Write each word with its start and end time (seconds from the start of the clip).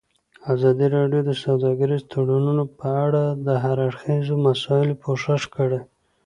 ازادي 0.53 0.87
راډیو 0.97 1.21
د 1.25 1.31
سوداګریز 1.43 2.01
تړونونه 2.11 2.63
په 2.79 2.87
اړه 3.05 3.23
د 3.47 3.47
هر 3.63 3.77
اړخیزو 3.87 4.35
مسایلو 4.47 4.99
پوښښ 5.03 5.41
کړی. 5.55 5.81